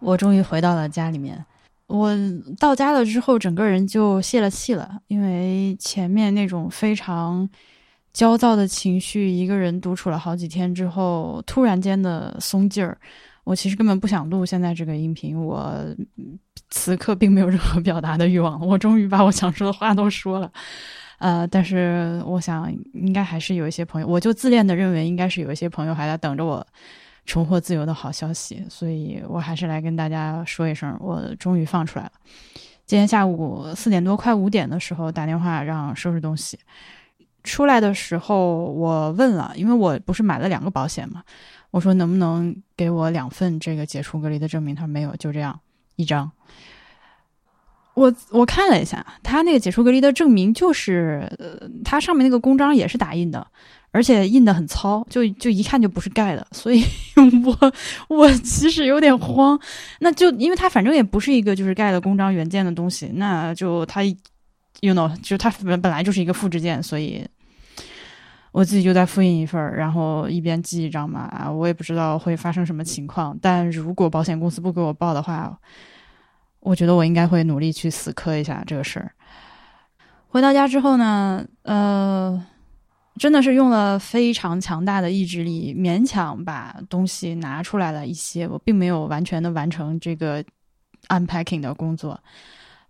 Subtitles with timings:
[0.00, 1.44] 我终于回到了家里面。
[1.86, 2.12] 我
[2.58, 7.48] 到家了之后，整个人就泄了气了，因为前面那种非常
[8.12, 12.98] 焦躁的情绪，一个人独处了好几天之后，突然间的松劲儿。
[13.44, 15.74] 我其实根本不想录现在这个音频，我
[16.68, 18.60] 此刻并没有任何表达的欲望。
[18.66, 20.52] 我终于把我想说的话都说了，
[21.18, 26.66] 呃，但是我想应该还是有一些朋友，我就自恋的认为应该是有一些朋友还在等着我。
[27.28, 32.12] 重获自由的好消息，所以我还是来跟大家说一声，我终于放出来了。
[32.86, 36.58] 今天下午四点多快五点的时候打电话让收拾东西，
[37.44, 41.22] 出来的时候我问了，因为我不是买了两个保险嘛，
[41.70, 44.74] 我说能不能给我两份这个解除隔离的证明？
[44.74, 45.60] 他说没有，就这样
[45.96, 46.32] 一张。
[47.98, 53.46] 我我看了一下，他那个解除隔离的证明就是，呃，它上面那个公章也是打印的。
[53.90, 56.84] 而且印的很糙，就就一看就不是盖的，所以
[57.42, 57.72] 我
[58.08, 59.58] 我其实有点慌。
[60.00, 67.26] 那就因为他反正也不是一个就是盖的公章原件的东西，那就他，you know，就他本本来就是一个复制件，所以
[68.52, 71.50] 我自己就在复印一份儿，然后一边记一张嘛啊。
[71.50, 75.58] 我也不知道会发生什么情况，但如果保险公司不给我报的话，
[76.60, 79.12] 我觉得我应该会努力去死磕一下这个事儿。
[80.28, 82.44] 回到家之后呢，呃。
[83.18, 88.46] 真的是用了非常强大的意志力，勉强把东西拿出来了一些。
[88.46, 90.40] 我并没有完全的完成这个
[91.08, 92.16] unpacking 的工作，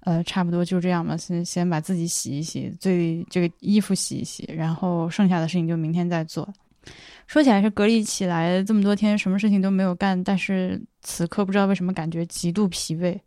[0.00, 1.16] 呃，差不多就这样吧。
[1.16, 6.46] 先先把自己洗一洗，最这个衣服洗一洗，然后剩下的事情就明天再做。
[7.26, 13.18] 说起来是隔离起来这么多天，什么事情都没有干，但是此刻不知道为什么感觉极度疲惫。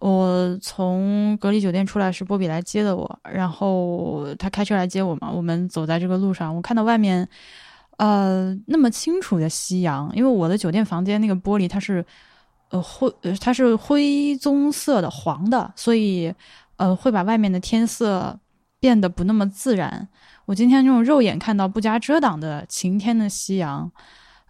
[0.00, 5.28] 我从隔离酒店出来是波比来接的我，然后他开车来接我嘛。
[5.28, 7.28] 我们走在这个路上，我看到外面，
[7.96, 10.08] 呃，那么清楚的夕阳。
[10.14, 12.04] 因为我的酒店房间那个玻璃它是，
[12.70, 16.32] 呃灰，它是灰棕色的黄的，所以
[16.76, 18.38] 呃会把外面的天色
[18.80, 20.08] 变得不那么自然。
[20.46, 23.90] 我今天用肉眼看到不加遮挡的晴天的夕阳。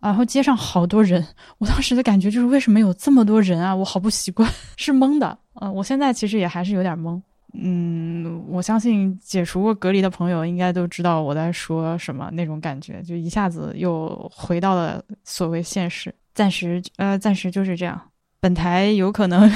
[0.01, 1.27] 然后街上好多人，
[1.59, 3.75] 我当时的感觉就是为什么有这么多人啊？
[3.75, 5.37] 我好不习惯，是懵的。
[5.55, 7.21] 呃，我现在其实也还是有点懵。
[7.55, 16.15] 嗯，我相信解除过隔离的朋友应该都知道我在说什么那种感觉，就一下子又回到了所谓现实。
[16.33, 18.01] 暂时，呃，暂时就是这样。
[18.39, 19.51] 本台有可能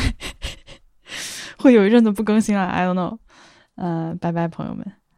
[1.56, 3.16] 会有一阵子不更新了，I don't know。
[3.82, 5.01] 嗯，拜拜，朋友们。